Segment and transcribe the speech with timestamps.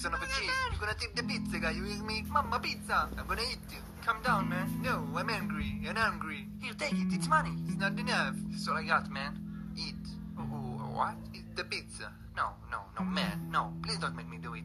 [0.00, 0.50] son of a cheese.
[0.70, 1.72] You're gonna take the pizza guy.
[1.72, 2.24] You hear me?
[2.32, 3.06] Mama pizza.
[3.18, 3.76] I'm gonna eat you.
[4.02, 4.80] Calm down, man.
[4.82, 6.46] No, I'm angry and angry.
[6.62, 7.12] Here, take it.
[7.12, 7.52] It's money.
[7.68, 8.34] It's not enough.
[8.50, 9.38] It's all I got, man.
[9.76, 9.94] Eat.
[10.38, 11.16] Oh, oh, what?
[11.34, 12.10] Eat the pizza.
[12.34, 13.48] No, no, no, man.
[13.50, 14.64] No, please don't make me do it.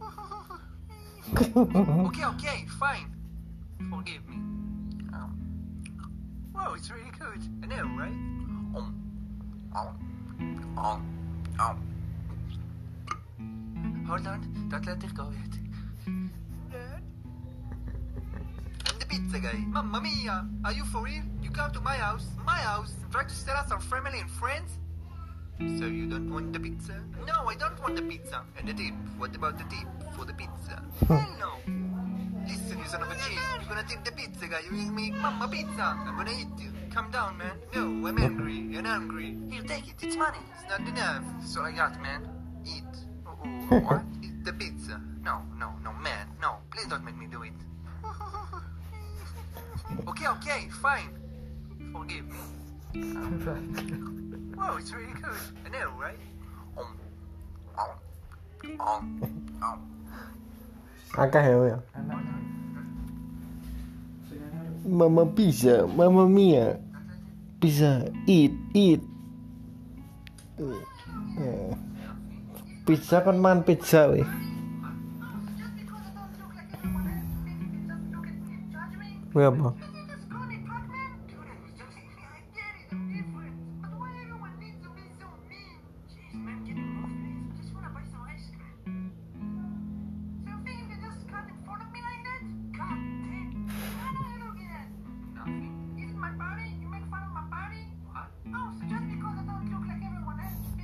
[1.36, 3.10] okay, okay, fine.
[3.90, 4.36] Forgive me.
[5.12, 5.36] Um,
[6.54, 7.42] wow, it's really good.
[7.64, 8.12] I know, right?
[8.76, 8.94] Um,
[9.74, 9.98] um,
[10.78, 11.02] um,
[11.58, 11.95] um.
[14.06, 15.58] Hold on, don't let it go yet.
[16.06, 16.30] I'm
[19.00, 19.58] the pizza guy.
[19.66, 20.46] Mamma mia!
[20.64, 21.24] Are you for real?
[21.42, 24.30] You come to my house, my house, and try to sell us our family and
[24.30, 24.78] friends?
[25.58, 27.02] So you don't want the pizza?
[27.26, 28.42] No, I don't want the pizza.
[28.56, 28.94] And the tip?
[29.18, 30.82] What about the tip for the pizza?
[31.08, 31.58] Hell no!
[32.46, 33.40] Listen, you son of a cheese.
[33.58, 34.60] You're gonna tip the pizza guy.
[34.70, 35.10] You hear me?
[35.10, 35.82] Mamma pizza.
[35.82, 36.70] I'm gonna eat you.
[36.94, 37.58] Calm down, man.
[37.74, 39.36] No, I'm angry and angry.
[39.50, 39.94] Here, take it.
[40.00, 40.38] It's money.
[40.54, 41.24] It's not enough.
[41.42, 42.35] It's all I got, man.
[43.68, 44.02] What?
[44.46, 45.00] The pizza.
[45.24, 46.28] No, no, no, man.
[46.40, 46.58] No.
[46.70, 47.50] Please don't make me do it.
[50.06, 51.10] okay, okay, fine.
[51.90, 52.38] Forgive me.
[54.56, 55.34] Wow, it's really good.
[55.66, 56.14] I know, right?
[56.78, 56.96] Um,
[57.76, 57.90] um,
[58.80, 59.20] um,
[59.62, 59.80] um.
[61.16, 61.78] Akeh ya ya.
[64.86, 66.78] Mama pizza, mama mia.
[67.58, 69.00] Pizza, eat, eat.
[70.60, 70.95] Eh.
[72.86, 74.22] Pizza kan man pizza weh.
[79.34, 79.74] Wih apa?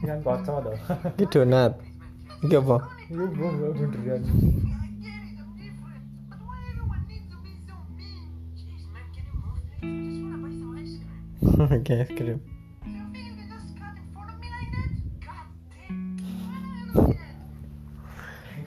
[0.02, 0.76] Kan kocok tuh.
[1.14, 1.91] Iki donat.
[2.42, 2.90] Gak apa?
[3.06, 4.22] Iya apa beneran.
[11.62, 12.42] Oke, es krim.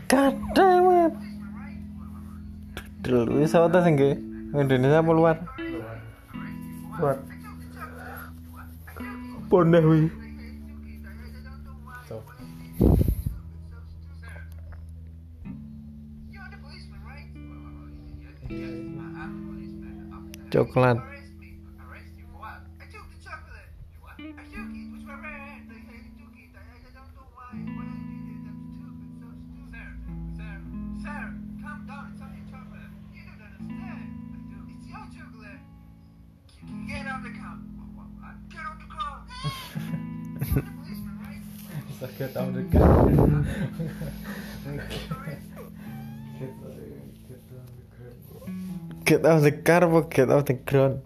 [0.07, 1.13] Kadang web.
[3.03, 3.99] Dudel wis Oke, sing
[4.55, 5.35] Indonesia apa luar?
[5.59, 5.97] Luar.
[6.95, 7.17] Luar.
[9.51, 10.24] Pondeh wih.
[20.55, 20.95] Coklat.
[20.95, 21.11] Get it.
[21.75, 22.31] I
[26.95, 28.55] don't know why I did it.
[28.55, 29.35] I'm too good,
[29.67, 30.55] sir.
[31.03, 31.21] Sir,
[31.61, 32.03] calm down.
[32.13, 32.91] It's on your chocolate.
[33.11, 34.07] You don't understand.
[34.71, 35.59] It's your chocolate.
[36.87, 37.59] Get out of the car.
[49.05, 49.85] Get out the car.
[49.85, 50.25] Sakit tahu dekat.
[50.25, 50.97] Get out of the car apa get out of the ground?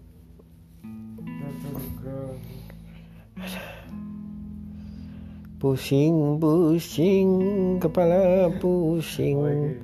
[5.60, 9.76] Pusing, pusing, kepala pusing.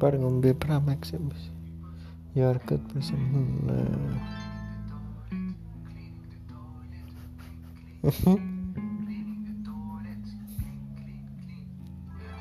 [0.00, 1.52] Bar ngombe Pramex ya, Mas.
[2.32, 3.20] Yorkut pusing.
[3.68, 4.16] Nah.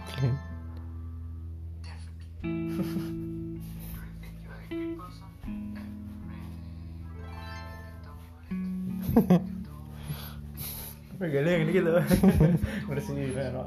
[0.08, 0.40] Clean.
[11.18, 11.92] Pegalnya yang gitu.
[12.86, 13.66] Bersihin ano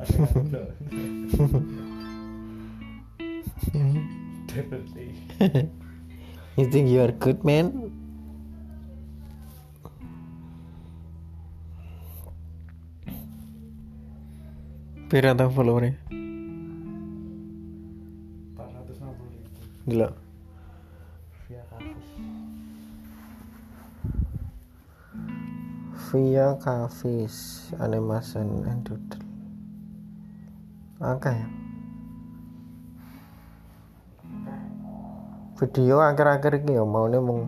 [4.46, 5.14] Definitely.
[6.58, 7.90] You think you are good, man?
[15.10, 15.98] Tau followernya?
[18.54, 19.58] 460 ribu
[19.90, 20.29] Gila.
[26.10, 29.22] Via Kavis Animation and Doodle.
[30.98, 31.46] Oke ya.
[35.54, 37.46] Video akhir-akhir ini ya mau nih mau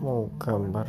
[0.00, 0.88] mau gambar.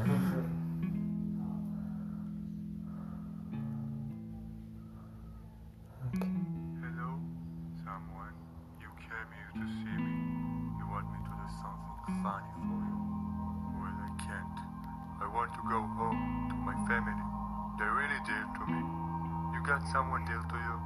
[19.92, 20.78] Someone dear to you?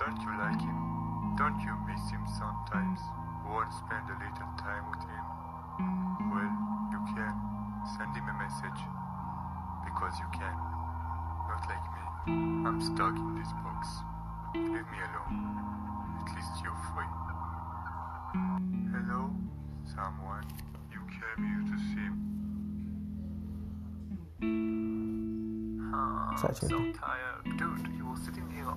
[0.00, 1.36] Don't you like him?
[1.36, 3.00] Don't you miss him sometimes?
[3.46, 5.24] Want to spend a little time with him?
[6.32, 6.52] Well,
[6.90, 7.34] you can.
[7.96, 8.80] Send him a message.
[9.84, 10.56] Because you can.
[10.56, 12.02] Not like me.
[12.66, 13.88] I'm stuck in this box.
[14.54, 15.60] Leave me alone.
[16.24, 17.12] At least you're free.
[18.90, 19.30] Hello,
[19.84, 20.46] someone.
[20.90, 22.24] You came here to see me.
[25.94, 27.44] Ah, Such I'm so tired.
[27.58, 27.86] Dude,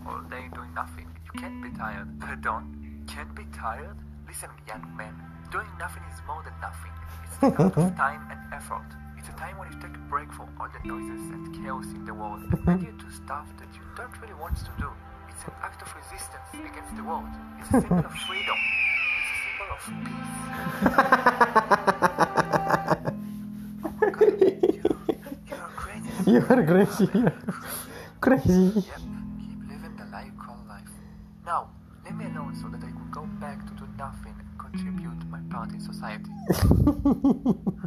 [0.08, 1.08] all day doing nothing.
[1.26, 2.20] You can't be tired.
[2.20, 3.04] Pardon?
[3.08, 3.98] Can't be tired?
[4.28, 5.14] Listen, young man.
[5.52, 6.92] Doing nothing is more than nothing.
[7.24, 8.86] It's a lot of time and effort.
[9.18, 12.06] It's a time when you take a break from all the noises and chaos in
[12.06, 14.90] the world and you do stuff that you don't really want to do.
[15.30, 17.28] It's an act of resistance against the world.
[17.60, 18.58] It's a symbol of freedom.
[19.20, 20.94] It's a symbol of peace.
[25.48, 26.26] You are crazy.
[26.26, 27.08] You are crazy.
[28.22, 28.84] crazy.
[28.88, 29.02] Yep,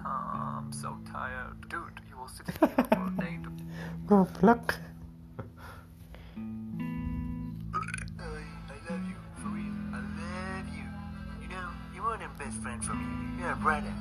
[0.05, 1.57] Ah, I'm so tired.
[1.69, 3.51] Dude, you were sitting here all day to...
[4.07, 4.75] Goblok.
[8.19, 9.77] I, I love you, for real.
[9.95, 10.87] I love you.
[11.43, 13.07] You know, you're more than best friend for me.
[13.41, 13.93] You're a brother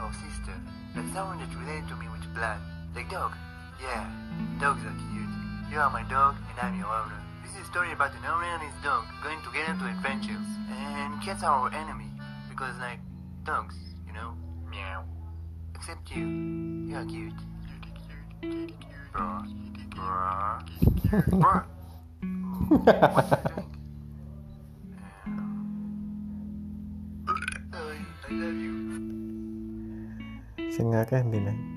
[0.00, 0.54] or sister.
[0.94, 2.60] Like someone that related to me with blood.
[2.94, 3.32] Like dog.
[3.80, 4.06] Yeah,
[4.60, 5.28] dogs are cute.
[5.70, 7.20] You are my dog and I'm your owner.
[7.42, 10.46] This is a story about an owner and his dog going together to adventures.
[10.70, 12.10] And cats are our enemy.
[12.48, 13.00] Because like
[13.44, 13.84] dogs, you know?
[13.84, 13.85] Meow.
[15.76, 16.26] Except you.
[16.88, 17.34] You are cute.
[18.40, 18.72] Kitty cute.
[19.12, 19.44] Bruh.
[19.92, 20.64] Bruh.
[21.28, 21.64] Bruh.
[22.24, 24.10] Ooh, what are you doing?
[25.26, 25.68] Um,
[27.72, 28.72] I, I love you.
[30.72, 31.75] Sing akeh ndine.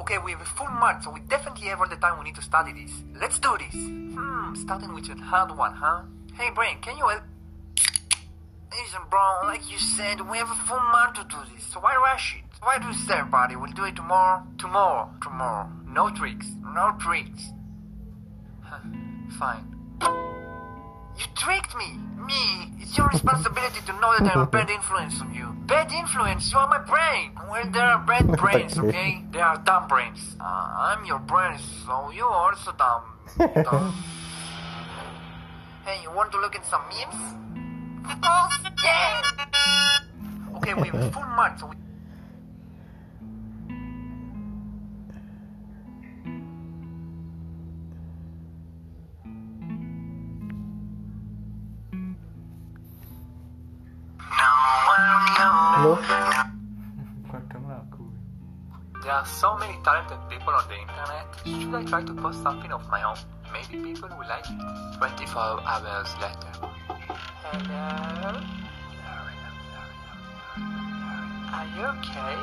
[0.00, 2.34] Okay, we have a full month, so we definitely have all the time we need
[2.34, 2.92] to study this.
[3.20, 3.74] Let's do this.
[3.74, 6.02] Hmm, starting with a hard one, huh?
[6.34, 7.22] Hey, Brain, can you help?
[8.72, 11.94] Listen, bro, like you said, we have a full month to do this, so why
[11.96, 12.44] rush it?
[12.62, 13.56] Why do this, everybody?
[13.56, 14.46] We'll do it tomorrow.
[14.58, 15.10] Tomorrow.
[15.22, 15.70] Tomorrow.
[15.86, 16.46] No tricks.
[16.62, 17.52] No tricks.
[19.38, 20.36] Fine.
[21.20, 21.98] You tricked me!
[22.16, 22.72] Me!
[22.80, 25.54] It's your responsibility to know that I'm a bad influence on you.
[25.66, 26.50] Bad influence?
[26.50, 27.32] You are my brain!
[27.50, 29.22] Well, there are bad brains, okay?
[29.30, 30.36] There are dumb brains.
[30.40, 33.02] Uh, I'm your brain, so you're also dumb.
[33.36, 33.92] dumb.
[35.84, 37.36] hey, you want to look at some memes?
[38.82, 39.20] Yeah!
[40.56, 41.76] Okay, we have full month, so we...
[59.20, 61.26] are so many talented people on the internet.
[61.44, 63.18] Should I try to post something of my own?
[63.52, 64.96] Maybe people will like it.
[64.96, 66.52] 24 hours later.
[67.52, 68.40] Hello?
[71.52, 72.36] Are you okay?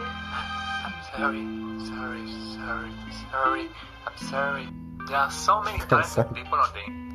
[0.86, 1.42] I'm sorry,
[1.90, 2.94] sorry, sorry,
[3.32, 3.66] sorry,
[4.06, 4.68] I'm sorry.
[5.08, 7.08] There are so many talented people on the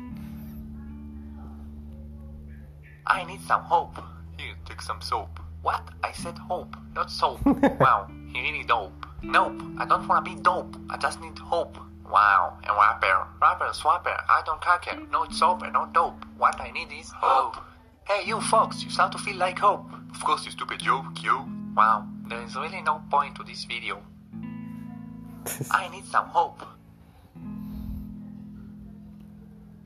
[3.07, 3.95] I need some hope.
[4.37, 5.39] Here, take some soap.
[5.61, 5.87] What?
[6.03, 7.39] I said hope, not soap.
[7.79, 9.02] wow, he really dope.
[9.23, 10.75] Nope, I don't wanna be dope.
[10.89, 11.77] I just need hope.
[12.09, 14.99] Wow, and rapper, rapper, swapper, I don't care.
[15.09, 16.25] No and no dope.
[16.37, 17.55] What I need is hope.
[18.05, 19.89] Hey, you folks, you start to feel like hope.
[20.13, 21.49] Of course, you stupid joke, you.
[21.75, 24.03] Wow, there is really no point to this video.
[25.71, 26.61] I need some hope.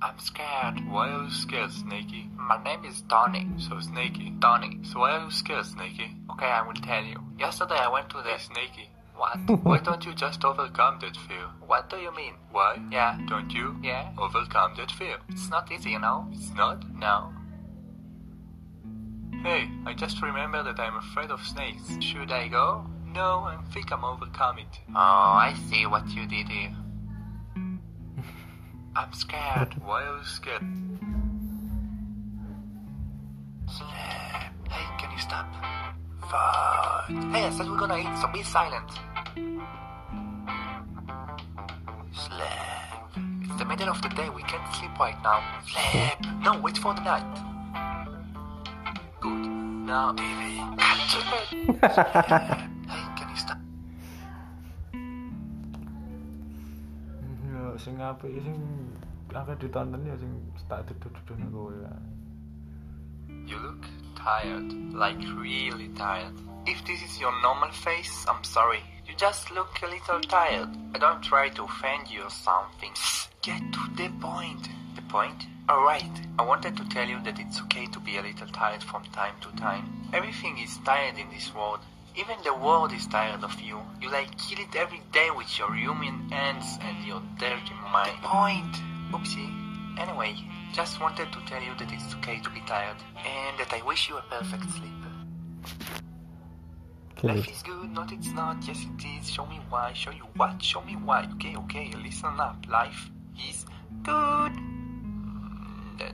[0.01, 0.88] I'm scared.
[0.89, 2.29] Why are you scared, Snakey?
[2.36, 3.48] My name is Donny.
[3.58, 4.29] So Snakey.
[4.39, 4.79] Donny.
[4.84, 6.15] So why are you scared, Snakey?
[6.32, 7.24] Okay, I will tell you.
[7.39, 8.89] Yesterday I went to the Snakey.
[9.17, 9.38] What?
[9.63, 11.47] why don't you just overcome that fear?
[11.65, 12.33] What do you mean?
[12.51, 12.77] Why?
[12.91, 13.17] Yeah.
[13.27, 13.75] Don't you?
[13.83, 14.12] Yeah.
[14.17, 15.17] Overcome that fear.
[15.29, 16.27] It's not easy, you know?
[16.31, 16.83] It's not?
[16.93, 17.33] No.
[19.43, 21.83] Hey, I just remember that I'm afraid of snakes.
[22.00, 22.86] Should I go?
[23.05, 24.79] No, I think I'm overcome it.
[24.89, 26.75] Oh, I see what you did here.
[28.95, 29.74] I'm scared.
[29.86, 30.63] Why are you scared?
[34.69, 35.47] Hey, can you stop?
[36.21, 37.07] Fuck.
[37.31, 38.89] Hey, I said we're gonna eat, so be silent.
[43.77, 45.39] Middle of the day, we can't sleep right now.
[45.67, 46.25] Slap.
[46.41, 47.29] No, wait for the night.
[49.22, 49.46] Good.
[49.86, 50.57] Now, TV.
[51.12, 52.72] Slap.
[52.88, 53.60] Hey, can you stop?
[57.51, 58.60] Ya sing apik sing
[59.36, 60.31] akeh ditonton ya sing
[60.72, 61.93] tak duduk-duduk kowe ya.
[63.43, 63.84] You look
[64.15, 66.31] tired, like really tired.
[66.65, 68.81] If this is your normal face, I'm sorry.
[69.08, 70.70] You just look a little tired.
[70.94, 72.92] I don't try to offend you or something.
[73.42, 74.68] Get to the point.
[74.96, 75.46] The point?
[75.70, 79.04] Alright, I wanted to tell you that it's okay to be a little tired from
[79.14, 80.08] time to time.
[80.14, 81.80] Everything is tired in this world.
[82.18, 83.80] Even the world is tired of you.
[84.02, 88.18] You like kill it every day with your human hands and your dirty mind.
[88.22, 88.76] The Point.
[89.12, 90.00] Oopsie.
[90.00, 90.36] Anyway,
[90.74, 94.10] just wanted to tell you that it's okay to be tired and that I wish
[94.10, 94.92] you a perfect sleep.
[97.17, 98.57] Kill Life is good, not it's not.
[98.67, 99.29] Yes, it is.
[99.29, 99.93] Show me why.
[99.93, 100.62] Show you what?
[100.62, 101.27] Show me why.
[101.33, 101.91] Okay, okay.
[102.03, 102.63] Listen up.
[102.69, 103.09] Life
[103.50, 103.65] is
[104.03, 104.51] good.
[104.53, 106.13] Mm, That,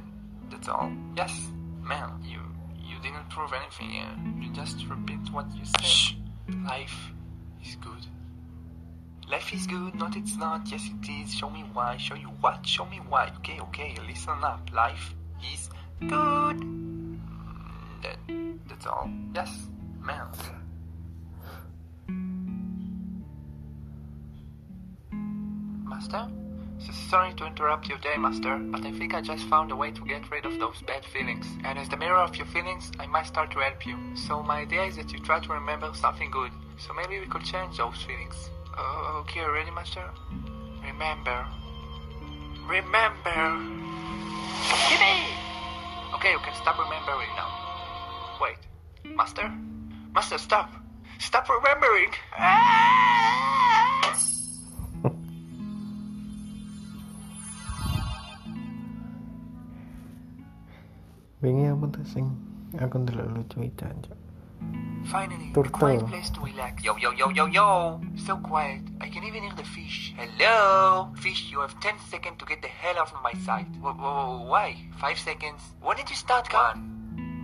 [0.49, 0.91] that's all.
[1.17, 1.33] Yes,
[1.81, 2.09] man.
[2.23, 2.39] You
[2.79, 4.39] you didn't prove anything.
[4.41, 5.83] You just repeat what you said.
[5.85, 6.13] Shh.
[6.65, 7.11] Life
[7.65, 8.05] is good.
[9.29, 10.69] Life is good, not it's not.
[10.71, 11.33] Yes, it is.
[11.35, 11.97] Show me why.
[11.97, 12.65] Show you what?
[12.65, 13.31] Show me why.
[13.39, 13.95] Okay, okay.
[14.07, 14.69] Listen up.
[14.73, 15.13] Life
[15.53, 15.69] is
[15.99, 16.09] good.
[16.61, 17.19] Mm,
[18.03, 18.17] That,
[18.69, 19.09] that's all.
[19.35, 19.51] Yes,
[20.01, 20.27] man.
[26.13, 26.31] Master?
[26.79, 29.89] So sorry to interrupt your day, Master, but I think I just found a way
[29.91, 31.47] to get rid of those bad feelings.
[31.63, 33.97] And as the mirror of your feelings, I might start to help you.
[34.15, 36.51] So my idea is that you try to remember something good.
[36.77, 38.49] So maybe we could change those feelings.
[38.77, 40.07] Uh, okay, ready, Master?
[40.85, 41.47] Remember.
[42.67, 43.41] Remember.
[44.89, 45.17] Gimme!
[46.15, 47.49] Okay, you can stop remembering now.
[48.41, 48.57] Wait.
[49.15, 49.51] Master?
[50.13, 50.71] Master, stop!
[51.19, 52.11] Stop remembering!
[52.37, 53.42] Ah!
[61.83, 62.25] Wingi apa tuh sing
[62.79, 64.13] aku ndelok lucu itu aja.
[65.11, 65.75] Finally, a Turtle.
[65.75, 66.79] quiet place to relax.
[66.79, 67.99] Yo, yo, yo, yo, yo!
[68.15, 70.15] So quiet, I can even hear the fish.
[70.15, 71.11] Hello?
[71.19, 73.67] Fish, you have 10 seconds to get the hell out of my sight.
[73.83, 74.79] Wh- wh- why?
[75.03, 75.59] 5 seconds?
[75.83, 76.87] When did you start counting?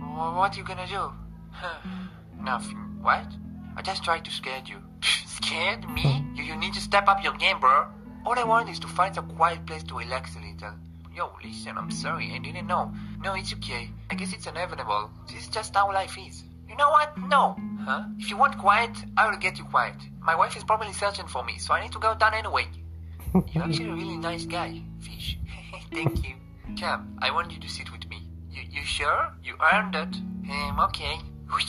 [0.00, 1.12] Wh- What are you gonna do?
[2.40, 2.80] Nothing.
[3.04, 3.28] What?
[3.76, 4.80] I just tried to scare you.
[5.28, 5.84] Scared?
[5.92, 6.24] Me?
[6.32, 7.92] You, you need to step up your game, bro.
[8.24, 10.80] All I want is to find a quiet place to relax a little.
[11.20, 12.90] Yo, listen, I'm sorry, I didn't know.
[13.22, 13.90] No, it's okay.
[14.08, 15.10] I guess it's inevitable.
[15.28, 16.44] This is just how life is.
[16.66, 17.12] You know what?
[17.28, 17.56] No.
[17.84, 18.04] Huh?
[18.18, 19.96] If you want quiet, I will get you quiet.
[20.22, 22.68] My wife is probably searching for me, so I need to go down anyway.
[23.52, 25.36] You're actually a really nice guy, Fish.
[25.92, 26.36] Thank you.
[26.80, 28.22] Come, I want you to sit with me.
[28.50, 29.30] You, you sure?
[29.44, 30.16] You earned it.
[30.50, 31.20] Um, okay.
[31.52, 31.60] Are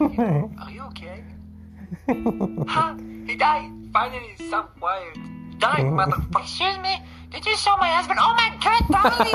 [0.00, 1.22] you, are you okay?
[2.66, 2.96] ha!
[3.26, 3.70] He died!
[3.92, 5.18] Finally, some quiet.
[5.58, 6.40] Died, motherfucker.
[6.40, 6.96] Excuse me?
[7.32, 8.18] Did you show my husband?
[8.20, 9.32] Oh my god, darling!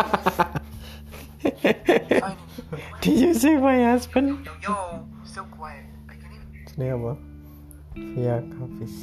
[3.01, 4.45] Did you see my husband?
[4.45, 5.85] Yo, yo, so quiet.
[6.05, 6.45] I can even.
[6.77, 7.17] Ini apa?
[7.97, 8.93] Via Kavis.